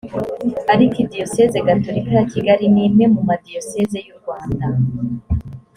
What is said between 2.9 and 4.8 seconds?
mu madiyosezi y’u rwanda